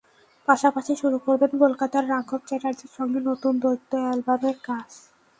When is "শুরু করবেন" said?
1.01-1.51